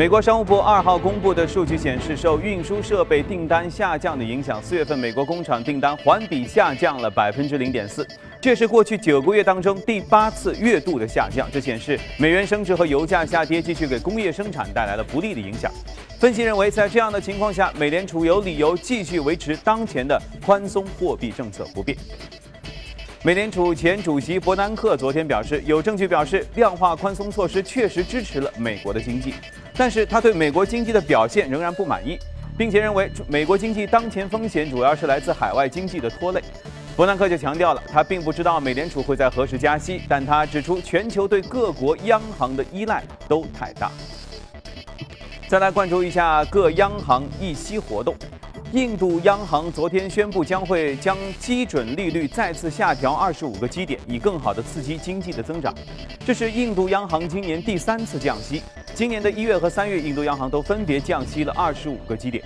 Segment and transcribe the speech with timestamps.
[0.00, 8.08] 美国商务部二号公布的数据显示，受运输设备订单下降的影响，四月份美国工厂订单环比下降了百分之零点四，
[8.40, 11.46] 这是过去九个月当中第八次月度的下降。
[11.52, 15.70] 这显示美元升值和油价下跌继续给工业生产带来了不利的影响。
[16.18, 21.94] 分析认为，在这样的情况下，美联储有理由继续维持当前的宽松货币政策不变。
[23.22, 29.34] 美联储前主席伯南克昨天表示，有证据表示量化宽松措施确实支持了美国的经济，
[29.74, 32.18] 但是他对美国经济的表现仍然不满意，
[32.58, 36.42] 并且认为美国经济当前风险主要是来自海外经济的拖累。
[36.96, 43.90] 伯南克就强调了，他并不知道美联储会在何时加息，但他指出全球对各国央行的依赖都太大。
[45.48, 48.14] 再来关注一下各央行议息活动。
[48.72, 55.74] 印度央行昨天宣布，将会将基准利率再次下调二十五个基点，以更好地刺激经济的增长。
[56.24, 58.62] 这是印度央行今年第三次降息。
[58.94, 62.44] 今年的一月和三月，印度央行都分别降息了二十五个基点。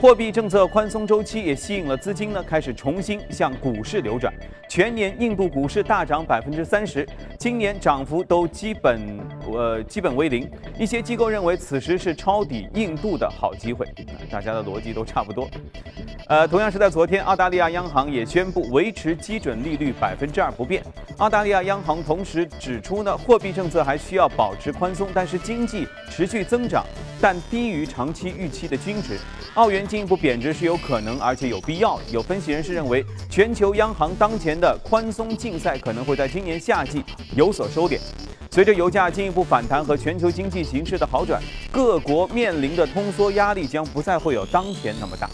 [0.00, 4.32] 货币政策宽松周期也吸引了资金呢，开始重新向股市流转。
[4.68, 7.04] 全年印度股市大涨百分之三十，
[7.36, 9.00] 今年涨幅都基本
[9.50, 10.48] 呃基本为零。
[10.78, 13.84] 一些机构认为此时是抄底印度的好机会，
[14.30, 15.48] 大家的逻辑都差不多。
[16.28, 20.80] 呃，同样是在昨天，澳大利亚央行也宣布维持基准利率百分之二不变。
[21.16, 26.84] 澳大利亚央行同时指出呢，货币政策还需要保持宽松，但是经济持续增长，
[27.20, 29.18] 但低于长期预期的均值。
[29.54, 31.98] 澳元进一步贬值是有可能，而且有必要。
[32.12, 37.02] 有分析人士认为，全球央行当前的宽松竞赛可能会在今年夏季
[37.34, 37.98] 有所收敛。
[38.50, 45.30] 随着油价进一步反弹和全球经济形势的好转，各国面临的通缩压力将不再会有当前那么大。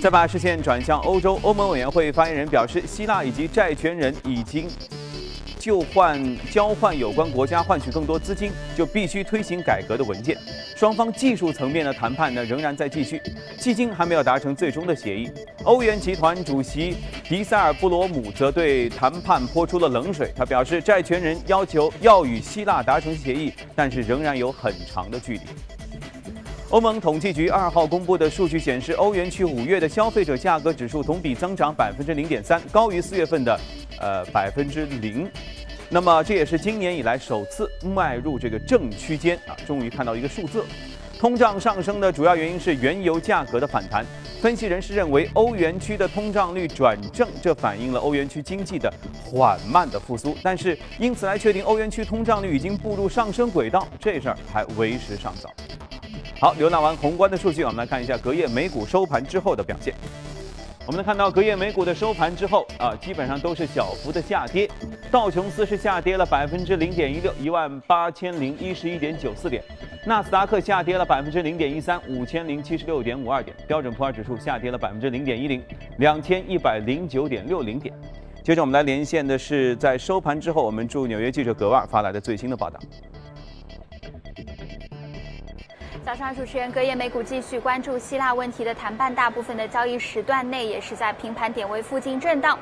[0.00, 4.68] 再把视线转向欧洲，欧盟委员会发言人表示，希腊以及债权人已经。
[5.64, 10.36] 就换交换有关国家换取更多资金，就必须推行改革的文件。
[10.76, 13.18] 双方技术层面的谈判呢，仍然在继续，
[13.58, 15.30] 迄今还没有达成最终的协议。
[15.62, 25.40] 欧元集团主席迪塞尔布罗姆则对谈判泼出了冷水，他表示，债权人要求要与希腊达成协议，但是仍然有很长的距离。
[26.70, 33.60] 欧盟统计局二号公布的数据显示，欧元区五月的消费者价格指数同比增长百分之零点三，高于四月份的
[34.00, 35.30] 呃百分之零。
[35.90, 40.64] 那么这也是今年以来首次迈入这个正区间啊，终于看到一个数字。
[41.18, 44.04] 通胀上升的主要原因是原油价格的反弹。
[44.40, 48.92] 分析人士认为，欧元区的通胀率转正，这反映了欧元区经济的
[49.24, 50.36] 缓慢的复苏。
[50.42, 55.48] 但是因此来确定欧元区通胀率已经步入上升轨道，这事儿还为时尚早。
[56.40, 59.94] 好，浏览完宏观的数据，我们来看一下隔夜美股收盘之后的表现。
[60.84, 64.68] 我们能看到隔夜美股的收盘之后啊，基本上都是小幅的下跌。
[65.10, 69.62] 道琼斯是下跌了百分之零点一六，一万八千零一十一点九四点；
[70.04, 75.62] 纳斯达克下跌了百分之零点一三，五千零七十六点五二点；标准普尔指数下跌了百分之零点一零，
[75.98, 77.94] 两千一百零九点六零点。
[78.42, 82.78] 接着我们来连线的是在收盘之后，我们驻纽约记者格瓦发来的最新的报道。
[86.04, 92.58] 早上，主持人隔夜美股继续关注希腊问题的谈判，大部分的交易时段内也是在平盘点位附近震荡。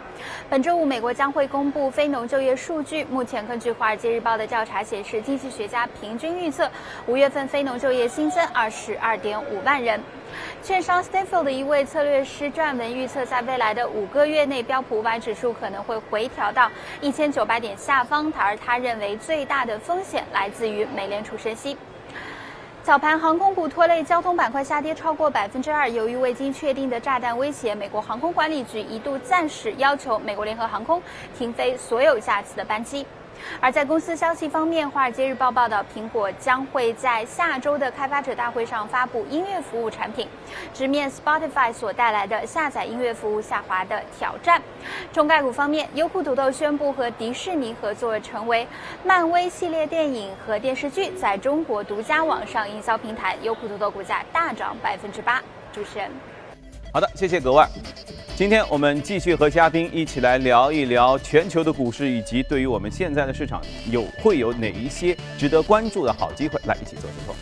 [0.48, 3.02] 本周五，美国将会公布非农就业数据。
[3.06, 6.70] 目前，根据《华尔街日报》的调查显示，经济学家平均预测
[7.08, 10.00] 五月份非农就业新增二十二点五万人。
[10.62, 16.70] 券商 Stanfield 的一位策略师撰文预测，在未来的五个月内，标普五百指数可能会回调到
[17.00, 18.32] 一千九百点下方。
[18.38, 21.76] 而他认为，最大的风险来自于美联储升息。
[22.84, 25.88] 早盘，航空股拖累交通板块下跌超过百分之二。
[25.88, 31.00] 由于未经确定的炸弹威胁，美国航空管理局一度暂时要求美国联合航空
[31.38, 33.06] 停飞所有下次的班机。
[33.60, 40.28] 而在公司消息方面，《华尔街日报》报道，苹果将会在下周的开发者大会上发布音乐服务产品，
[40.72, 44.60] 直面 Spotify 所带来的下载音乐服务下滑的挑战。
[45.12, 48.66] 中概股方面，优酷土豆宣布和迪士尼合作，成为
[49.04, 53.36] 漫威系列电影和电视剧在中国独家网上营销平台。
[53.42, 55.42] 优酷土豆股价大涨百分之八。
[55.72, 56.10] 主持人，
[56.94, 57.66] 好的，谢谢格外。
[58.36, 67.34] 今天我们继续和嘉宾一起来聊一聊全球的股市，以及对于我们现在的市场有会有哪一些值得关注的好机会，来一起做石头。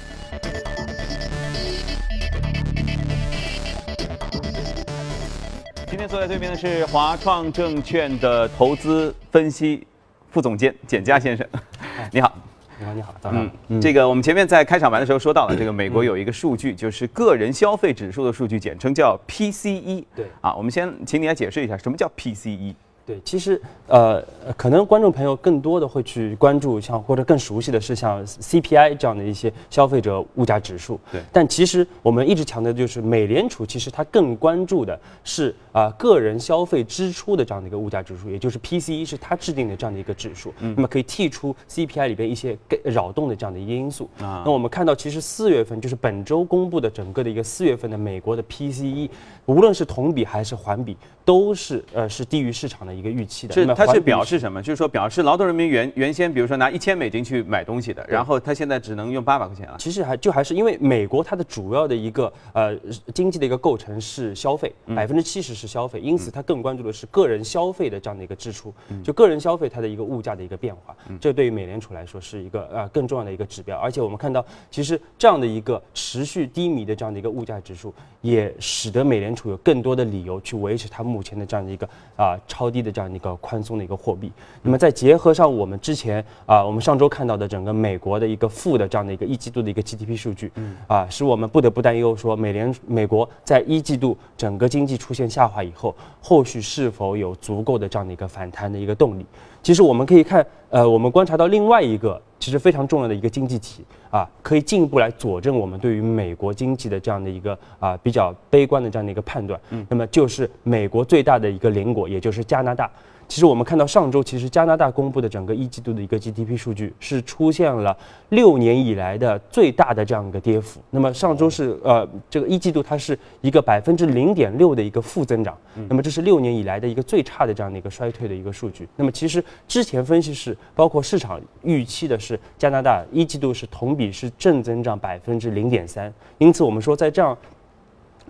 [5.88, 9.84] 今天坐在对面的是华创证券的投资分析
[10.30, 11.44] 副总监简佳先生，
[12.12, 12.32] 你好。
[12.80, 13.48] 你好，你好，早上。
[13.68, 20.02] 嗯，这个我们前面在开场白的时候说到了， 这个美国有一个数据，就是个人消费指数的数据，简称叫 PCE。
[20.16, 20.24] 对。
[20.40, 22.74] 啊，我们先请你来解释一下，什么叫 PCE？
[23.10, 24.24] 对，其实呃，
[24.56, 31.00] 可能观众朋友更多的会去关注像或者更熟悉的是像 CPI 这样的一些消费者物价指数。
[31.10, 40.54] 对，但其实我们一直强调的就是美联储其实它更关注的是啊个人消费支出的这样的一个物价指数，也就是 PCE 是它制定的这样的一个指数。
[40.60, 44.08] 嗯，那么可以剔除 CPI 里边一些扰动的这样的一个因素。
[44.20, 49.10] 啊，那我们看到其实四月份就是本周公布的整个的一个四月份的美国的 PCE，
[49.50, 52.90] 无论是同比还是环比，都是呃是低于市场的。
[53.00, 54.60] 一个预期的，是它是表示什么？
[54.60, 59.76] 就是说表示劳动人民原原先比如说拿一千美金去买东西的，然后他现在只能用八百块钱了。
[59.78, 62.76] 其实还就还是因为美国它的主要的一个呃
[63.14, 73.78] 经济的一个构成是消费，百分之七十是消费，因此它更关注的是个人消费的这样的一个支出，就个人消费它的一个物价的一个变化，这对于美联储来说是一个呃更重要的一个指标。
[73.78, 82.90] 而且我们看到，其实这样的一个持续低迷的这样的一个物价指数，也使得美联储有更多的理由去维持它目前的这样的一个啊超低的。
[82.90, 84.32] 这样的一个宽松的一个货币，
[84.62, 90.50] 那么再结合上我们之前啊，我们上周看到的整个美国的一个负的这样的一个一季度的一个 GDP 数据，
[90.88, 99.24] 啊，使我们不得不担忧说，美联美国在一季度整个经济出现下滑以后，后续是否有足够的这样的一个反弹的一个动力？
[99.62, 109.60] 其实我们可以看，呃，我们观察到另外一个其实非常重要的一个经济体啊，可以进一步来佐证我们对于美国经济的这样的一个啊比较悲观的这样的一个判断。
[109.70, 112.90] 嗯，那么就是美国最大的一个邻国，也就是加拿大。
[113.30, 117.96] 其实我们看到上周，其实加拿大公布的整个一季度的一个 GDP 数据是出现了
[118.30, 120.80] 六年以来的最大的这样一个跌幅。
[120.90, 125.56] 那么上周是呃这个一季度它是一个百分之零点六的一个负增长。
[125.88, 128.88] 那么这是六年以来的一个最差的这样的一个衰退的一个数据。
[128.96, 136.12] 那么其实之前分析是包括市场预期的是加拿大一季度是同比是正增长百分之零点三。
[136.38, 137.38] 因此我们说在这样。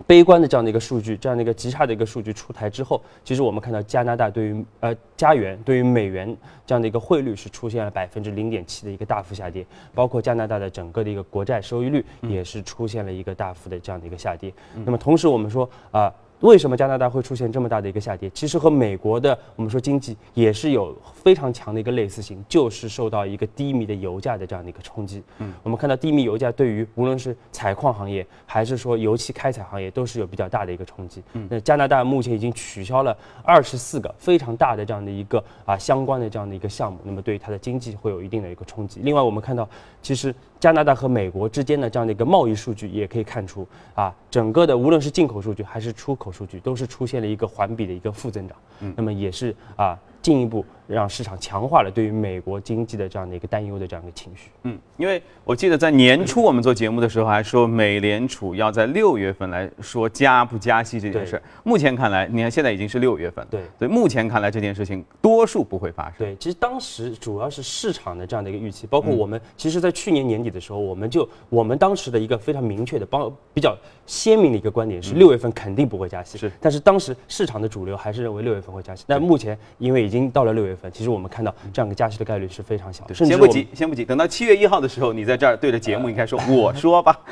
[0.07, 14.53] 悲观的这样的一个数据，这样的一个极差的一个数据出台之后，其实我们看到加拿大对于呃加元对于美元这样的一个汇率是出现了百分之零点七的一个大幅下跌，包括加拿大的整个的一个国债收益率也是出现了一个大幅的这样的一个下跌。
[14.85, 16.13] 那么同时我们说啊。
[16.41, 18.29] 为什么加拿大会出现这么大的一个下跌？
[18.31, 25.23] 其实和美国的我们说经济也是有非常强的一个类似性，就是受到一个低迷的油价的这样的一个冲击。
[25.37, 31.23] 嗯，我们看到低迷油价对于无论是采矿行业还是说油气开采行业都是有比较大的一个冲击。
[31.33, 38.99] 嗯，那加拿大目前已经取消了二十四个非常大的这样的一个啊相关的这样的一个项目，那么对于它的经济会有一定的一个冲击。
[39.03, 39.69] 另外，我们看到
[40.01, 40.33] 其实。
[40.61, 48.57] 加拿大和美国之间的这样的一个贸易数据也可以看出，啊，整个的无论是进口数据还是出口数据，都是出现了一个环比的一个负增长。
[48.79, 49.99] 嗯，那么也是啊。
[50.21, 54.49] 进一步让市场强化了对于美国经济的这样的一个担忧的这样一个情绪。
[54.63, 61.41] 嗯，因为我记得在年初我们做节目的时候还说美联储要在六月份来说加不加息这件事。
[61.63, 63.45] 目前看来，你看现在已经是六月份。
[63.49, 63.61] 对。
[63.79, 66.13] 所以目前看来这件事情多数不会发生。
[66.17, 73.75] 对，其实当时主要是市场的这样的一个预期，包括我们，其实在去年年底的时候，我们就我们当时的一个非常明确的、包比较
[74.05, 76.37] 鲜明的一个观点是六月份肯定不会加息。
[76.37, 76.51] 是。
[76.59, 79.03] 但是当时市场的主流还是认为六月份会加息。
[79.07, 83.13] 但目前因为已经到了六月份，其实我们看到这样一个加息的概率是非常小的。
[83.13, 87.19] 先不急，先不急，等到七月一号的时候，你在这儿对着节目应该说： “我说吧。”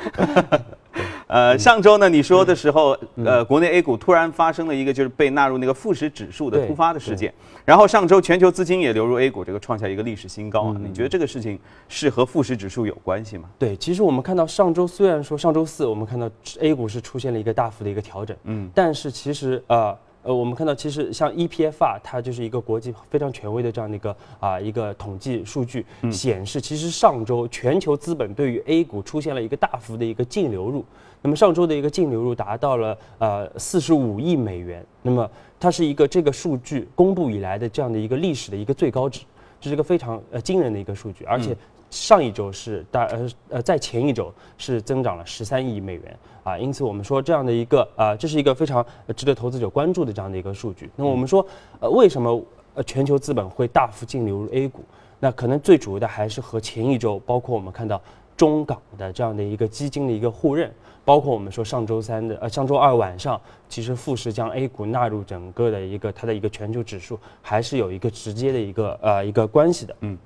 [1.28, 7.32] 呃，上周呢，你说的时候，呃，国内 A 股突然发生了一个就是被纳入那个富时指数的突发的事件，
[7.64, 10.76] 然后上周全球资金也流入 A 股，这个创下一个历史新高啊。
[10.82, 11.56] 你觉得这个事情
[11.88, 13.48] 是和富时指数有关系吗？
[13.60, 16.28] 对，其实我们看到上周虽然说上周四我们看到
[16.58, 19.96] A 股是出现了一个大幅的一个调整，嗯，但是其实呃。
[20.30, 30.84] 呃，我们看到其实像 EPF 啊，它就是一个国际非常权威的这样的一个啊一个统计数据，显示其实上周全球资本对于 A 股出现了一个大幅的一个净流入。
[31.20, 39.22] 那么上周的一个净流入达到了呃四十五亿美元，那么它是一个这个数据公布以来的这样的一个历史的一个最高值，
[39.60, 41.56] 这是一个非常呃惊人的一个数据，而且。
[41.90, 48.84] 上一周是大呃呃，在前一周是增长了十三亿美元啊，因此我们说这样的一个啊，这是一个非常
[49.16, 50.88] 值得投资者关注的这样的一个数据。
[50.94, 51.44] 那我们说，
[51.80, 52.42] 呃，为什么
[52.74, 54.84] 呃全球资本会大幅净流入 A 股？
[55.18, 58.00] 那可能最主要的还是和前一周，包括我们看到
[58.36, 60.72] 中港的这样的一个基金的一个互认，
[61.04, 69.96] 包括我们说上周三的呃上周二晚上，其实富时将 A 股纳入整个的一个它的一个全球指数，还是有一个直接的一个呃一个关系的。
[70.00, 70.16] 嗯。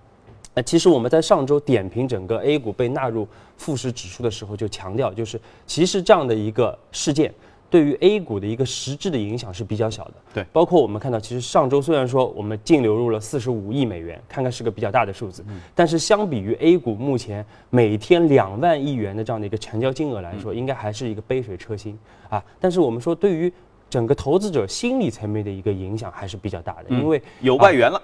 [0.54, 7.34] 那其实我们在上周点评整个 A 股被纳入富时指数的时候，就强调，就是其实这样的一个事件，
[7.68, 10.14] 对于 A 股的一个实质的影响是比较小的。
[10.32, 15.44] 对，包括我们看到，其实上周虽然说我们净流入了四十五亿美元，看看是个比较大的数字，
[15.74, 22.40] 但是相比于 A 股目前每天两万亿元的这样的一个成交金额来说，应该还是一个杯水车薪啊。
[22.60, 23.52] 但是我们说，对于
[23.90, 28.00] 整个投资者心理层面的一个影响还是比较大的，因为有外援了。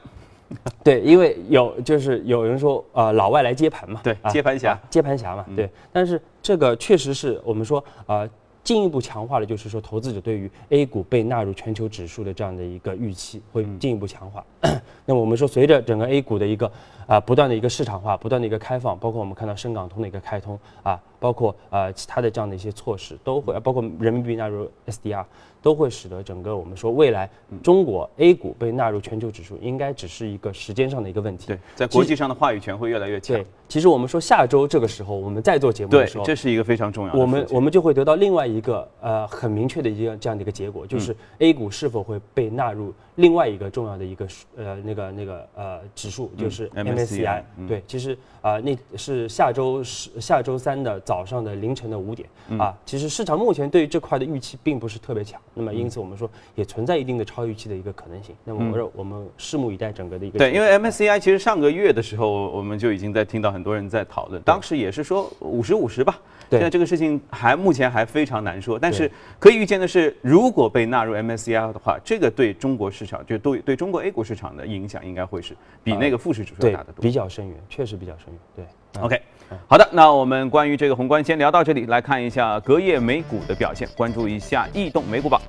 [0.82, 5.70] 对，因为有就是有人说啊，老外来接盘嘛，对，接盘侠，接盘侠嘛，对。
[5.92, 8.28] 但是这个确实是我们说啊。
[8.62, 14.44] 进一步强化了，就是说投资者对于 A 股被纳入全球指数的这样的一个预期会进一步强化。
[15.06, 16.70] 那么我们说，随着整个 A 股的一个
[17.06, 25.24] 啊不断的一个市场化，不断的一个开放，包括我们看到深港通的一个开通啊，包括呃其他的这样的一些措施，都会包括人民币纳入 SDR。
[25.62, 27.28] 都会使得整个我们说未来
[27.62, 31.48] 中国 A 股被纳入全球指数，应该只是一个时间上的一个问题。
[31.48, 33.36] 对，在国际上的话语权会越来越强。
[33.36, 37.18] 对，其实我们说下周这个时候我们再做节目的时候，这是一个非常重要的。
[37.18, 47.42] 我们我们就会得到另外一个呃很明确的一个这样的一个结果，就是 A 股是否会被纳入另外一个重要的一个呃那个那个呃指数，就是 MSCI。
[47.68, 52.74] 对，其实啊那是下周是下周三的早上的凌晨的五点啊。
[52.84, 55.40] 其实市场目前对于这块的预期并不是特别强。
[55.54, 58.34] 那么，因此我们说也存在一定的超预期的一个可能性。
[58.44, 60.38] 那么，我我们拭目以待整个的一个。
[60.38, 66.18] 对，因为 MSCI 其实上个月的时候，我们就已经在听到很多人在讨论，当时也是说五十五十吧。
[66.48, 66.58] 对。
[66.58, 78.38] 现在这个事情还目前还非常难说，但是可以预见的是，如果被纳入 MSCI 的话，这个对中国市场就对对中国 A 股市场的影响应该会是比那个富时指数要大得多，比较深远，确实比较深远。
[78.56, 79.02] 对。
[79.02, 79.20] OK。
[79.66, 85.40] 好的，那我们关于这个宏观先聊到这里，来看一下隔夜美股的表现，关注一下异动美股榜。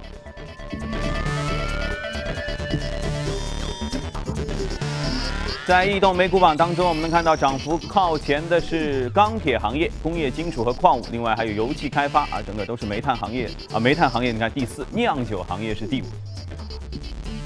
[5.67, 13.79] 在异动美股榜当中，我们能看到涨幅靠前的是钢铁行业、工业金属和矿物，另外还有油气开发啊，整个都是煤炭行业啊。
[13.79, 16.05] 煤炭行业你看第四，酿酒行业是第五。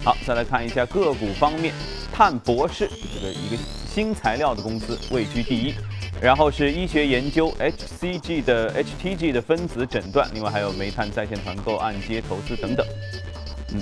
[0.06, 1.74] 好，再来看一下个股方面，
[2.14, 3.58] 碳博士这个一个
[3.92, 5.74] 新材料的公司位居第一。
[6.22, 12.86] 然后是医学研究 HCG 的 HTG 的分子诊断，另外还有煤炭在线团购、按揭投资等等。
[13.74, 13.82] 嗯，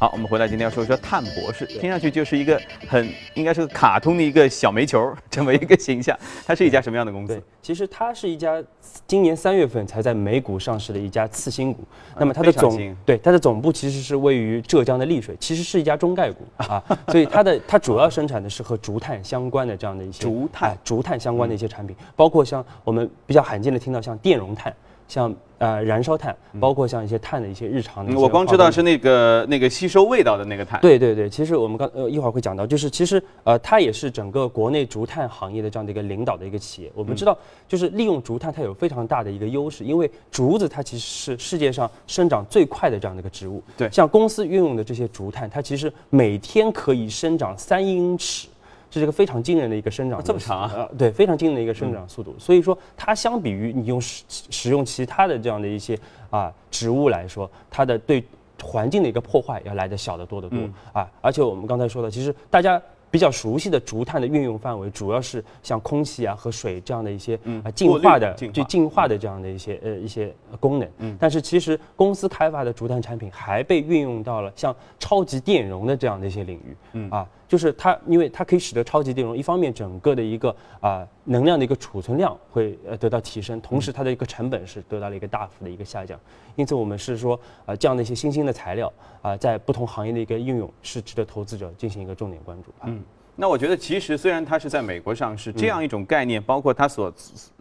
[0.00, 6.16] 好，我们回来今天要说一说碳博士，听上去就是一个很应该是个卡通的一个小煤球这么一个形象。
[6.46, 7.42] 它是一家什么样的公司？
[7.60, 8.62] 其实它是一家
[9.08, 11.82] 今年三月份才在美股上市的一家次新股。
[12.16, 16.80] 那么它的总对它的总部其实是位于浙江的丽水，其实是一家中概股 啊。
[17.08, 24.72] 所以它的它主要生产的是和竹炭相关的这样的一些竹炭竹炭相关的一些产品，包括像我们比较罕见的听到像电容炭。
[25.08, 30.78] 像呃燃烧炭，包括像一些碳的一些日常的，我光知道是那个那个吸收味道的那个碳。
[30.80, 36.92] 对对对，其实我们刚呃一会儿会讲到，就是其实呃它也是整个国内竹炭行业的这样的一个领导的一个企业。
[36.94, 37.36] 我们知道，
[37.66, 43.62] 就是利用竹炭，它有非常大的一个优势，因为竹子它其实是世界上生长最快的这样的一个植物。
[43.76, 48.46] 对，像公司运用的这些竹炭，它其实每天可以生长三英尺。
[48.90, 50.88] 这是一个非常惊人的一个生长，这么长啊？
[50.98, 52.34] 对，非常惊人的一个生长速度。
[52.38, 55.98] 所以说，它相比于你用使使用其他的这样的一些
[56.30, 58.24] 啊植物来说，它的对
[58.62, 60.58] 环境的一个破坏要来的小得多得多
[60.92, 61.08] 啊。
[61.20, 62.80] 而且我们刚才说的，其实大家。
[63.10, 70.30] 比较熟悉的竹炭的运用范围，主要是像空气啊和水这样的一些啊净化的，就净化的这样的一些呃一些
[70.60, 70.86] 功能。
[70.98, 71.16] 嗯。
[71.18, 76.76] 但是其实公司开发的竹炭产品还被运用到了像超级电容的这样的一些领域。
[76.92, 77.10] 嗯。
[77.10, 86.20] 啊，就是它，因为它可以使得超级电容一方面整个的一个啊能量的一个储存量会呃得到提升，同时它的一个成本是得到了一个大幅的一个下降。
[86.54, 92.70] 因此我们是说啊这样的一些新兴的材料啊在不同行业的一个应用是值得投资者进行一个重点关注。
[92.84, 93.02] 嗯。
[93.40, 97.12] 那我觉得，其实虽然它是在美国上市，这样一种概念，包括它所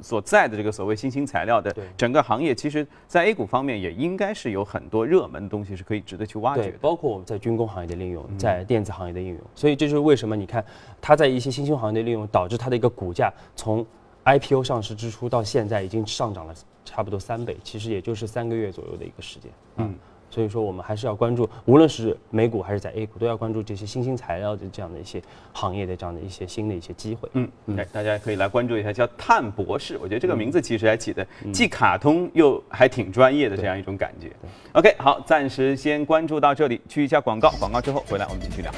[0.01, 6.77] 所在的这个所谓新兴材料的整个行业，其实，在 A 股方面也应该是有很多热门的东西是可以值得去挖掘的。
[6.81, 9.37] 包括我们在军工行业的应用，在电子行业的应用。
[9.53, 10.65] 所以这就是为什么你看
[10.99, 13.85] 它在一些新兴行业的利用，导致它的一个股价从
[14.25, 19.51] IPO 上市之初到现在已经上涨了差不多三倍，其实也就是三个月左右的一个时间。
[19.75, 19.93] 嗯。
[20.29, 25.21] 所以说，我们还是要关注，无论是美股还是在 A 股，都要关注这些新兴材料的这样的一些
[25.53, 27.29] 行业的这样的一些新的一些机会。
[27.33, 29.97] 嗯，哎，大家可以来关注一下，叫碳博士。
[30.01, 34.31] 我觉得这个名字其实还起的既卡通又还挺专业的这样一种感觉。
[34.73, 38.71] OK，好，暂时先关注到这里，去一下广告，广告之后回来我们继续聊。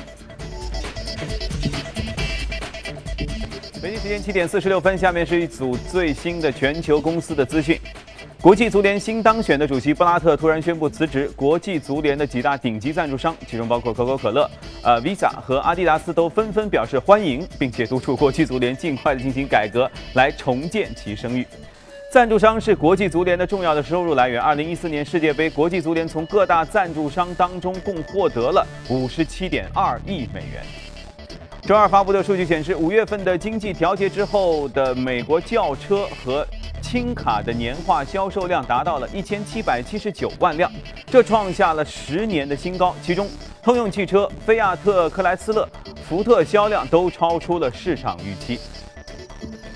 [3.82, 7.80] 北京时间七点四十六分，下面是一组最新的全球公司的资讯。
[8.42, 14.50] 国际足联新当选的主席布拉特突然宣布辞职，国际足联的几大顶级赞助商，其中包括可口可乐、
[14.82, 21.46] 呃 Visa 和阿迪达斯，都纷纷表示欢迎，并且督促国际足联尽快的进行改革，来重建其声誉。
[22.14, 24.42] 赞助商是国际足联的重要的收入来源。
[24.42, 30.64] 二零一四年世界杯，国际足联从各大赞助商当中共获得了五十七点二亿美元。
[31.70, 36.44] 周二发布的数据显示，五月份的经济调节之后的美国轿车和
[36.82, 40.72] 轻卡的年化销售量达到了一千七百七十九万辆，
[41.06, 42.96] 这创下了十年的新高。
[43.04, 43.30] 其中，
[43.62, 45.70] 通用汽车、菲亚特克莱斯勒、
[46.08, 48.60] 福特销量都超出了市场预期。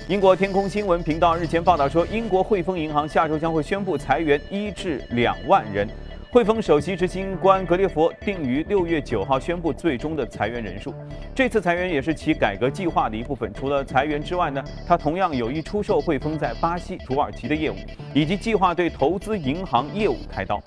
[0.08, 5.88] 英国天空新闻频道日前报道说，英国汇丰银行下周将会宣布裁员一至两万人。
[6.34, 10.92] 汇丰首席执行官格列佛定于六月九号宣布最终的裁员人数。
[11.32, 13.54] 这次裁员也是其改革计划的一部分。
[13.54, 17.76] 除了裁员之外呢，他同样有意出售汇丰在巴西、土耳其的业务，
[18.12, 20.60] 以及计划对投资银行业务开刀。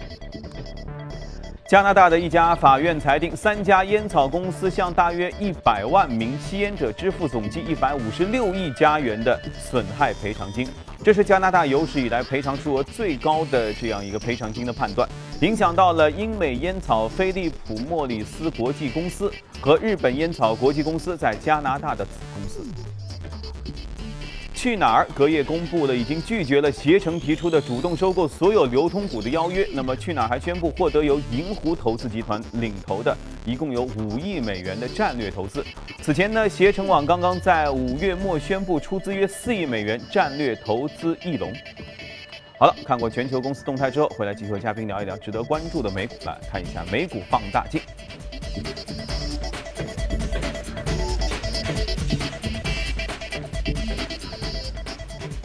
[1.68, 10.66] 加拿大的一家法院裁定，三家烟草公司向大约一百万名吸烟者支付总计一百五十六亿加元的损害赔偿金。
[11.04, 15.08] 这是加拿大有史以来赔偿数额最高的这样一个赔偿金的判断，
[15.42, 22.62] 影响到了英美烟草菲利普莫里斯国际公司和日本烟草国际公司在加拿大的子公司。
[24.58, 29.68] 去哪儿隔夜公布了已经拒绝了携程提出的主动收购所有流通股的邀约。
[29.72, 35.64] 那么去哪儿还宣布获得由银湖投资集团领投的一共有五亿美元的战略投资。
[36.02, 41.54] 此前呢，携程网刚刚在五月末宣布出资约四亿美元战略投资翼龙。
[42.58, 47.80] 好了，看过全球公司动态之后，回来继续和嘉宾聊一聊值得关注的美股，来看一下美股放大镜。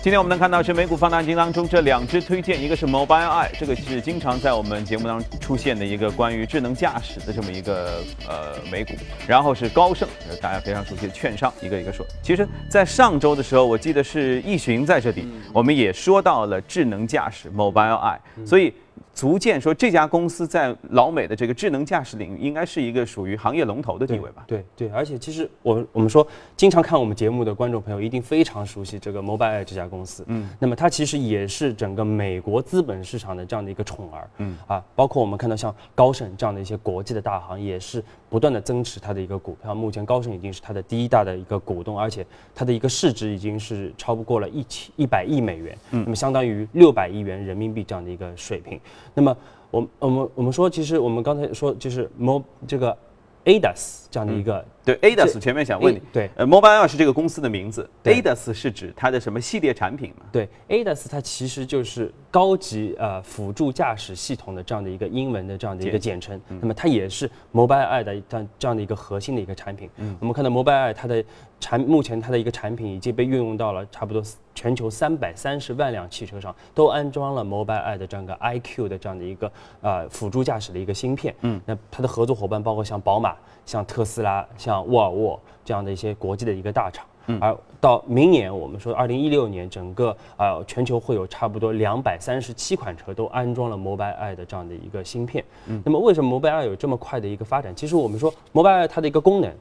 [0.03, 8.95] 今天我们能看到是美股放大镜当中这两只推荐，一个是 Mobileye，这个是经常在我们节目当中出现的一个关于智能驾驶的这么一个呃美股，
[9.29, 10.09] 然后是高盛，
[10.41, 12.05] 大家非常熟悉的券商，一个一个说。
[12.21, 18.75] 其实，在上周的时候，我记得是易寻在这里，我们也说到了智能驾驶 Mobileye，所以。
[19.15, 24.45] 足见说这家公司在老美的这个智能驾驶领域应该是一个属于行业龙头的地位吧？
[24.47, 26.27] 对对，而且其实我我们说，
[26.57, 30.25] 经常看我们节目的观众朋友一定非常熟悉这个 Mobileye 这家公司。
[30.29, 34.29] 嗯，那么它其实也是整个美国资本市场的这样的一个宠儿。
[34.39, 39.75] 嗯啊，包括我们看到像高盛这样的一些国际的大行也是不断的增持它的一个股票。
[39.75, 45.79] 目前高盛已经是它的第一大的一个股东，而且它的一个市值已经是超不过了一千一百亿美元。
[45.91, 48.81] 嗯，那么相当于六百亿元人民币这样的一个水平。
[49.15, 49.37] 那么，
[49.71, 52.97] 我我们我们说，其实我们刚才说，就是 mo 这个
[53.45, 54.65] ADAS 这样的一个。
[54.85, 60.27] 对，ADAS 前面想问你，对，呃，Mobileye 是这个公司的名字，ADAS 是指它的什么系列产品嘛？
[60.33, 66.41] 对，ADAS 它其实就是高级呃辅助驾驶系统的这样的一个英文的这样的一个简称。
[66.49, 69.89] 那么它也是 Mobileye 的这样这样的一个核心的一个产品。
[69.99, 71.25] 嗯，我们看到 Mobileye 它的
[71.61, 74.21] 产目前它的一个产品已经被运用到了差不多
[74.53, 81.33] 全球三百三十万辆汽车上，都安装了 Mobileye 的这样一个 iQ 的这样的一个呃辅助驾驶的一个芯片。
[81.43, 87.05] 嗯，那它的合作伙伴包括像宝马、像特斯拉、像像沃尔沃这样的一些国际的一个大厂，
[87.41, 95.45] 而到明年，我们说二零一六年，整个呃全球会有差不多两百三十七款车都安装了 Mobileye 的这样的一个芯片。
[95.85, 97.75] 那么为什么 Mobileye 有这么快的一个发展？
[97.77, 99.53] 其实我们说 Mobileye 它的一个功能，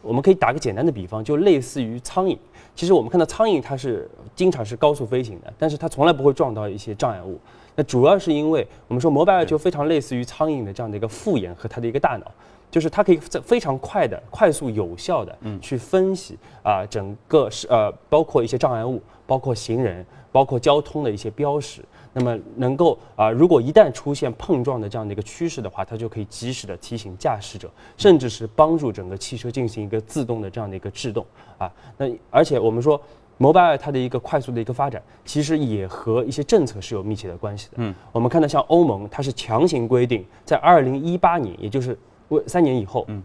[0.00, 2.38] 我们可以打个简单的比方，就类似于苍蝇。
[2.74, 7.38] 其实我们看到苍蝇它是经常是高速飞行的，但是它从来不会撞到一些障碍物。
[7.76, 12.26] 那主要是因为我们说 Mobileye 就非常类似于苍蝇的这样的一个复眼和它的一个大脑。
[12.74, 21.82] 就是它可以在非常快的、快速有效的去分析啊，整个是呃，包括一些障碍物，包括行人，包括交通的一些标识。
[22.12, 31.24] 那么能够啊，如果一旦出现碰撞的这样的一个趋势的话，它就可以及时的提醒驾驶者，甚至是帮助整个汽车进行一个自动的这样的一个制动
[31.56, 31.70] 啊。
[31.96, 33.00] 那而且我们说
[33.38, 37.74] ，Mobile 它的一个快速的一个发展，其实也和一些政策是有密切的关系的。
[37.76, 41.96] 嗯，我们看到像欧盟，它是强行规定在二零一八年，也就是
[42.28, 43.22] 为三年以后，嗯，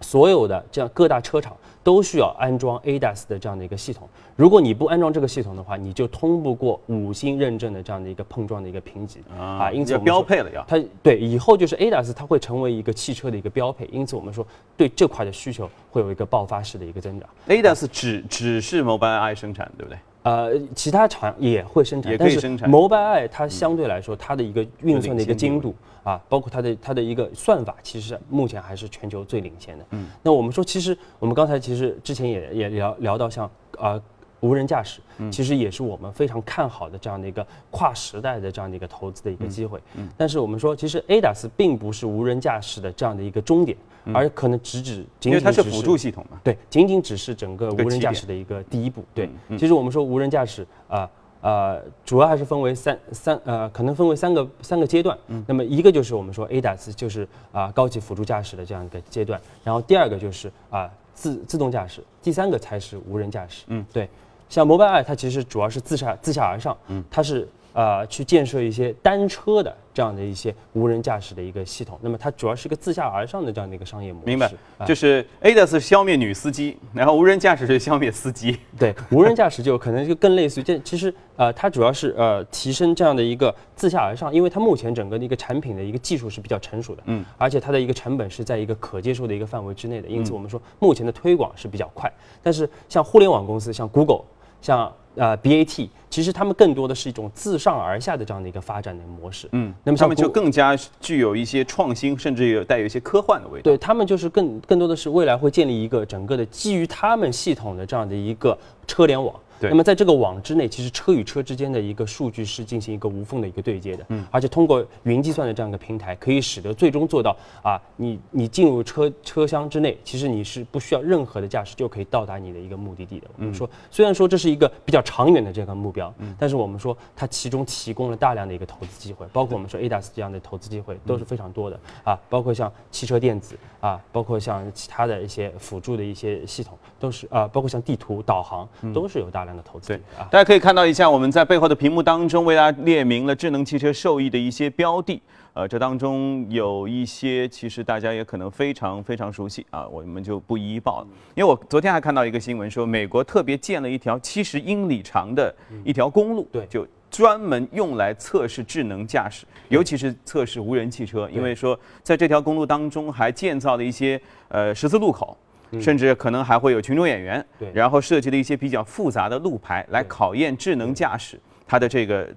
[0.00, 4.08] 所有的这样各大车厂都需要安装 ADAS 的这样的一个系统。
[4.36, 9.72] 如果你不安装这个系统的话，你就通不过五星认证的这样的一个碰撞的一个评级啊。
[9.72, 13.86] 因此标配了要它对以后就是 ADAS 它会成为一个汽车的一个标配。
[13.90, 14.46] 因此我们说
[14.76, 17.28] 对这块的需求会有一个爆发式的一个增长。
[17.48, 19.98] ADAS 只只是 Mobileye 生产，对不对？
[20.28, 22.70] 呃，其他厂也会生产，也可以生产。
[22.70, 25.74] Mobileye 它相对来说它的一个运算的一个精度。
[26.04, 29.84] 啊，包括它的它的一个算法，其实目前还是全球最领先的。
[29.90, 34.00] 嗯，那我们说，其实我们刚才其实之前也也聊聊到像啊
[34.40, 39.80] 无人驾驶，其实也是我们非常看好的这样的一个跨时代的这样的一个投资的一个机会。
[39.96, 43.76] 嗯，但是我们说，其实 ADAS 并不是无人驾驶的这样的一个终点，
[44.12, 46.40] 而可能只只仅仅它是辅助系统嘛？
[46.44, 49.04] 对，仅仅只是整个无人驾驶的一个第一步。
[49.14, 51.08] 对，其实我们说无人驾驶啊。
[51.40, 55.16] 呃，主要还是分为三三呃，可能分为三个三个阶段。
[55.28, 59.40] 嗯，那么一个就是我们说 ADAS，就是啊高级辅助驾驶的这样一个阶段。
[59.62, 63.66] 然后第二个就是啊自自动驾驶，第三个才是无人驾驶。
[63.68, 64.08] 嗯，对，
[64.48, 67.48] 像 Mobileye 它其实主要是自下自下而上，嗯，它是。
[67.74, 74.26] 呃，去建设一些单车的这样的一些无人驾驶的一个系统，那么它主要是个自下而上的这样的一个商业模式。
[74.26, 74.50] 明白，
[74.84, 78.58] 就是 ADAS 消灭女司机，然后无人驾驶是消灭司机。
[78.76, 92.12] 对，无人驾驶就可能就更类似于这，其实呃，它主要是呃提升这样的一个自下而上，因为它目前整个的一个产品的一个技术是比较成熟的，嗯，而且它的一个成本是在一个可接受的一个范围之内的，因此我们说目前的推广是比较快。
[92.42, 94.22] 但是像互联网公司，像 Google，
[94.60, 99.48] 像呃，BAT 其实他们更多的是一种自上而下的这样的一个发展的模式。
[99.52, 103.64] 嗯，那么他们就更加具有一些创新，甚至有带有一些科幻的味道。
[103.64, 109.34] 对他们就是更更多的是未来会建立一个整个的基于他们系统的这样的一个车联网。
[109.62, 123.26] 那么在这个网之内，其实车与车之间的一个数据是进行一个无缝的一个对接的，嗯，而且通过云计算的这样一个平台，可以使得最终做到啊，你你进入车车厢之内，其实你是不需要任何的驾驶就可以到达你的一个目的地的。
[123.36, 139.88] 我们说，虽然说这是一个比较长远的这个目标，嗯，但是我们说它其中提供了大量的一个投资机会，包括我们说 ADAS 这样的投资机会都是非常多的啊，包括像汽车电子啊，包括像其他的一些辅助的一些系统，都是啊，包括像地图导航，都是有大量的投资。
[139.88, 140.28] 对啊。
[140.30, 145.20] 大家可以看到一下，我们在背后的屏幕当中为大家列明了智能汽车受益的一些标的。
[145.54, 151.06] 呃，这当中有一些其实大家也可能非常非常熟悉啊，我们就不一一报了。
[151.34, 155.52] 因为我昨天还看到一个新闻说，美国特别建了一条七十英里长的
[155.84, 161.28] 一条公路，对，就专门用来测试智能驾驶，尤其是测试无人汽车。
[161.32, 165.36] 因为说在这条公路当中还建造了一些呃十字路口。
[165.80, 172.28] 甚至可能还会有群众演员，对，然后设计了一些比较复杂的路牌来考验智能驾驶它的这个。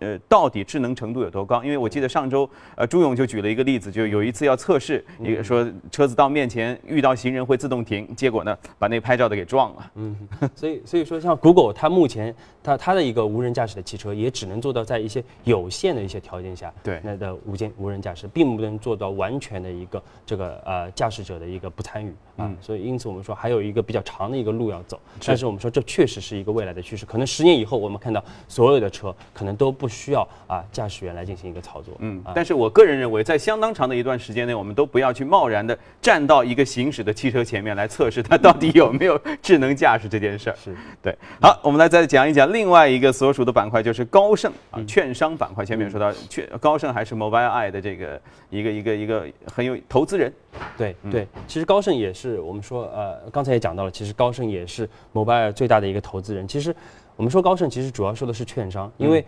[0.00, 1.62] 呃，到底智能程度有多高？
[1.64, 9.90] 因为我记得上周，呃，朱勇就举了一个例子，就有一次要测试，一个说车子到面前遇到行人会自动停，结果呢，把那拍照的给撞了。
[9.96, 10.16] 嗯，
[10.54, 12.32] 所以所以说，像 Google 它目前
[12.62, 22.48] 它它的一个无人驾驶的汽车，也只能做到在一些有限的一些条件下，对，那的无间无人驾驶，并不能做到完全的一个这个呃驾驶者的一个不参与啊。
[22.60, 29.87] 所以因此我们说还有一个比较长的一个路要走，但是我们说这确实是一个未来的趋势，可能十年以后我们看到所有的车可能都不。
[29.88, 31.94] 需要啊，驾驶员来进行一个操作。
[32.00, 40.56] 嗯，但是我个人认为，在相当长的一段时间内，我们都不要去贸然的站到一个行驶的汽车前面来测试它到底有没有智能驾驶这件事儿。
[40.56, 41.16] 是 对。
[41.40, 45.64] 好，我们来再讲一讲另外一个所属的板块，就是高盛啊，券商板块。
[45.64, 48.20] 前面说到，券高盛还是 Mobileye 的这个
[48.50, 50.32] 一个一个一个很有投资人。
[50.76, 56.48] 对对，其实高盛也是我们说呃，刚才也讲到了，其实高盛也是 Mobileye 最大的一个投资人。
[56.48, 56.74] 其实
[57.16, 59.24] 我们说高盛其实主要说的是券商，因为。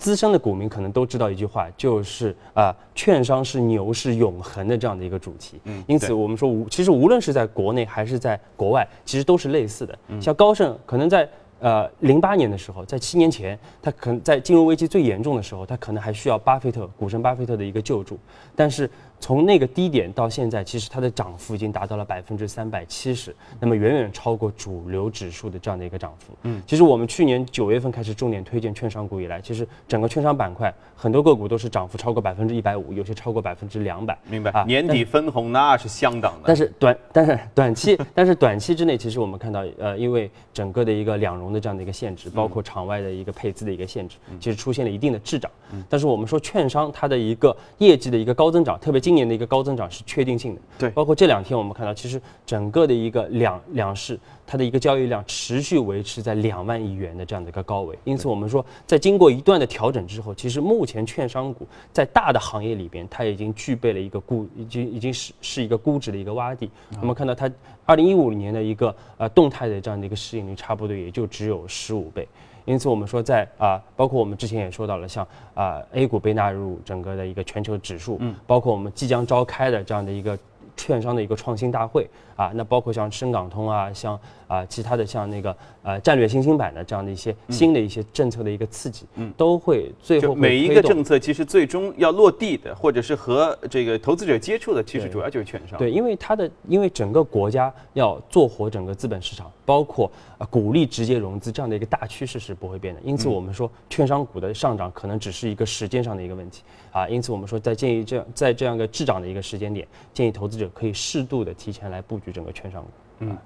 [0.00, 5.60] 资深的股民可能都知道一句话，就是啊，券商是牛市永恒的这样的一个主题。
[5.64, 9.98] 嗯，因此我们说无，其实无论是在国内还是在国外，其实都是类似的。
[10.18, 18.18] 像高盛可能在呃零八年的时候，在七年前，他可能在金融危机最严重的时候，他可能还需要巴菲特股神巴菲特的一个救助，
[18.56, 18.90] 但是。
[19.20, 26.32] 从那个低点到现在，其实它的涨幅已经达到了百分之三百七十，那么远远超过主流指数的这样的一个涨幅。
[26.44, 34.18] 嗯，其实我们去年九月份开始重点推荐券商股以来，其实整个券商板块很多个股都是涨幅超过百分之一百五，有些超过百分之两百。
[34.28, 34.64] 明白啊？
[34.64, 36.44] 年底分红那是相当的。
[36.46, 45.50] 但是短，但是 短期，但是短期之内，其实我们看到，呃，因为整个的一个两融的这样的一个限制，包括场外的一个配资的一个限制，其实出现了一定的滞涨。
[45.72, 66.70] 嗯但是我们说券商它的一个业绩的一个高增长，特别今年的一个高增长是确定性的，对，包括这两天我们看到，其实整个的一个两两市，它的一个交易量持续维持在两万亿元的这样的一个高位，因此我们说，在经过一段的调整之后，其实目前券商股在大的行业里边，它已经具备了一个估，已经已经是是一个估值的一个洼地。
[67.00, 67.50] 我们看到它
[67.86, 72.26] 二零一五年的一个呃动态的这样的一个市盈率，差不多也就只有十五倍。
[72.64, 80.38] 因此，我们说在啊，包括我们之前也说到了，像啊 A 股被纳入整个的一个全球指数，嗯，包括我们即将召开的这样的一个
[80.76, 82.08] 券商的一个创新大会。
[82.40, 95.78] 啊，那包括像深港通啊，像啊其他的像那个呃战略新兴板的这样的一些新的一些政策的一个刺激，嗯，都会最后每一个政策其实最终要落地的，或者是和这个投资者接触的，其实主要就是券商。
[95.78, 103.00] 对，因为它的因为整个国家要做活整个资本市场，包括啊鼓励直接融资这样的一个大趋势是不会变的。
[103.04, 107.06] 因此我们说券商股的上涨可能只是一个时间上的一个问题啊。
[107.06, 112.29] 因此我们说在建议这样在这样一个滞涨的一个时间点，建议投资者可以适度的提前来布局。
[112.32, 112.88] 整个券商股，
[113.20, 113.38] 嗯，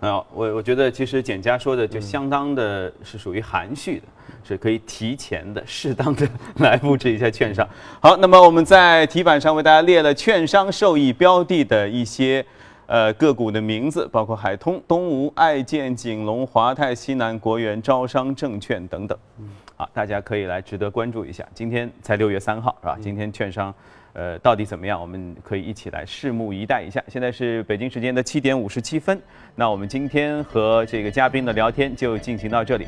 [0.00, 4.06] 啊，我我觉得其实简家说的就相当的是属于含蓄的，
[4.44, 7.68] 是可以提前的、适当的来布置一下券商。
[8.00, 12.44] 好，那么我们在题板上为大家列了券商受益标的的一些。
[12.86, 19.16] 呃个股的名字，包括海通、东吴、爱建、景龙、华泰、西南、国元、招商证券等等。
[19.76, 21.46] 好，大家可以来值得关注一下。
[21.54, 22.98] 今天才六月三号是吧？
[23.00, 23.72] 今天券商。
[24.14, 25.00] 呃，到底怎么样？
[25.00, 27.02] 我们可以一起来拭目以待一下。
[27.08, 29.20] 现在是北京时间的七点五十七分，
[29.54, 32.86] 那我们今天和这个嘉宾的聊天就进行到这里。